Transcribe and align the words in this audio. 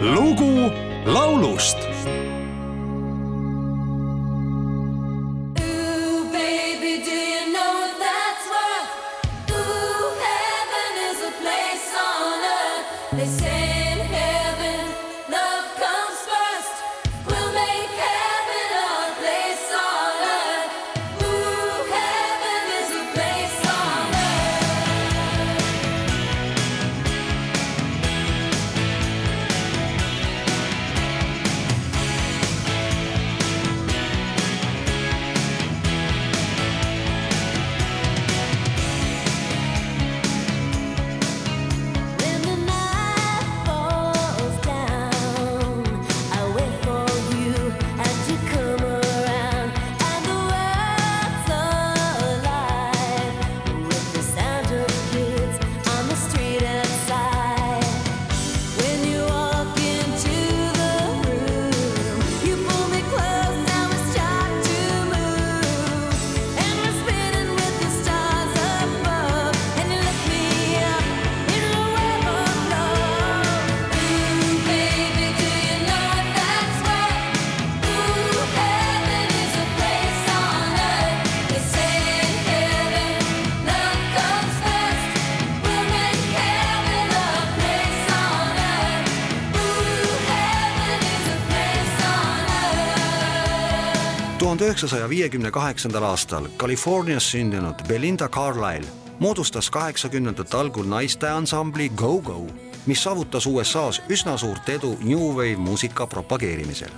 lugu 0.00 0.70
laulust. 1.04 1.78
Ooh, 5.60 6.30
baby, 6.32 7.02
tuhande 94.48 94.64
üheksasaja 94.64 95.08
viiekümne 95.08 95.50
kaheksandal 95.50 96.02
aastal 96.02 96.46
Californias 96.58 97.30
sündinud 97.30 97.74
Belinda 97.88 98.28
Carlisle 98.28 98.88
moodustas 99.20 99.70
kaheksakümnendate 99.70 100.56
algul 100.56 100.86
naiste 100.88 101.28
ansambli 101.28 101.88
Go 101.88 102.20
Go, 102.20 102.46
mis 102.86 103.02
saavutas 103.02 103.46
USA-s 103.46 104.00
üsna 104.08 104.38
suurt 104.38 104.68
edu 104.68 104.94
New 105.04 105.18
Wave 105.18 105.56
muusika 105.56 106.06
propageerimisel. 106.06 106.88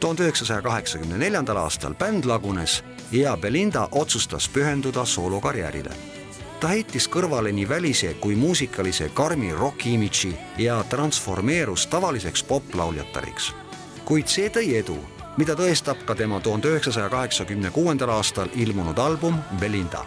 tuhande 0.00 0.22
üheksasaja 0.22 0.62
kaheksakümne 0.62 1.18
neljandal 1.18 1.56
aastal 1.56 1.94
bänd 1.94 2.24
lagunes 2.24 2.84
ja 3.12 3.36
Belinda 3.36 3.88
otsustas 3.92 4.48
pühenduda 4.48 5.04
soolokarjäärile 5.04 5.96
ta 6.60 6.68
heitis 6.68 7.08
kõrvale 7.08 7.52
nii 7.52 7.68
välise 7.68 8.14
kui 8.20 8.36
muusikalise 8.36 9.08
karmi 9.14 9.54
roki 9.54 9.94
imidži 9.94 10.36
ja 10.58 10.84
transformeerus 10.90 11.86
tavaliseks 11.86 12.42
poplauljatariks. 12.42 13.52
kuid 14.04 14.26
see 14.26 14.48
tõi 14.48 14.76
edu, 14.76 15.00
mida 15.36 15.54
tõestab 15.56 16.02
ka 16.04 16.14
tema 16.14 16.40
tuhande 16.40 16.68
üheksasaja 16.68 17.08
kaheksakümne 17.12 17.70
kuuendal 17.72 18.10
aastal 18.12 18.52
ilmunud 18.54 18.98
album 18.98 19.38
Belinda. 19.60 20.04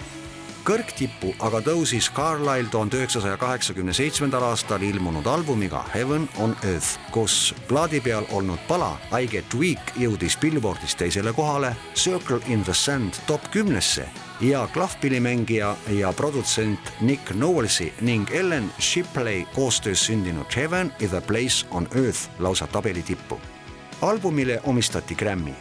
kõrgtippu 0.66 1.36
aga 1.46 1.60
tõusis 1.62 2.08
Carlisle 2.14 2.70
tuhande 2.74 2.98
üheksasaja 2.98 3.38
kaheksakümne 3.38 3.94
seitsmendal 3.94 4.44
aastal 4.44 4.82
ilmunud 4.82 5.26
albumiga 5.26 5.84
Heaven 5.94 6.30
on 6.42 6.56
Earth, 6.64 7.00
kus 7.12 7.54
plaadi 7.68 8.02
peal 8.02 8.26
olnud 8.32 8.60
pala 8.68 8.98
I 9.14 9.28
get 9.28 9.54
weak 9.54 9.94
jõudis 9.98 10.38
Billboardis 10.42 10.96
teisele 10.96 11.34
kohale, 11.34 11.76
Circle 11.96 12.42
in 12.48 12.64
the 12.64 12.74
Sand 12.74 13.14
top 13.28 13.42
kümnesse 13.52 14.10
ja 14.42 14.68
klahvpillimängija 14.74 15.76
ja 15.90 16.14
produtsent 16.14 16.94
Nick 17.02 17.26
Knowlesi 17.26 17.94
ning 18.02 18.30
Ellen 18.32 18.72
Shipley 18.80 19.46
koostöös 19.56 20.06
sündinud 20.06 20.56
Heaven 20.56 20.94
is 21.00 21.14
a 21.14 21.22
place 21.22 21.66
on 21.72 21.88
earth 21.96 22.30
lausa 22.40 22.68
tabeli 22.68 23.02
tippu. 23.02 23.40
Albumile 24.10 24.60
omistati 24.64 25.16
Grammy. 25.16 25.54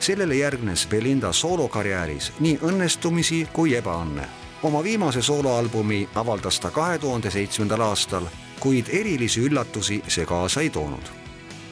sellele 0.00 0.34
järgnes 0.34 0.86
Belinda 0.86 1.32
soolokarjääris 1.32 2.32
nii 2.40 2.58
õnnestumisi 2.62 3.46
kui 3.52 3.76
ebaõnne. 3.76 4.26
oma 4.62 4.82
viimase 4.82 5.22
sooloalbumi 5.22 6.08
avaldas 6.14 6.60
ta 6.60 6.70
kahe 6.70 6.98
tuhande 6.98 7.30
seitsmendal 7.30 7.80
aastal, 7.80 8.26
kuid 8.60 8.86
erilisi 8.88 9.40
üllatusi 9.40 10.02
see 10.08 10.26
kaasa 10.26 10.60
ei 10.60 10.70
toonud 10.70 11.26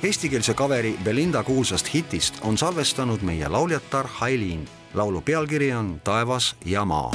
Eestikeelse 0.04 0.54
kaveri 0.54 0.98
Belinda 1.04 1.42
kuulsast 1.42 1.94
hitist 1.94 2.34
on 2.42 2.58
salvestanud 2.58 3.22
meie 3.22 3.48
lauljatar 3.48 4.06
Hailiin. 4.06 4.68
laulu 4.94 5.20
pealkiri 5.20 5.72
on 5.72 6.00
Taevas 6.04 6.56
ja 6.64 6.84
maa 6.84 7.10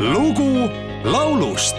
lugu 0.00 0.70
laulust 1.04 1.76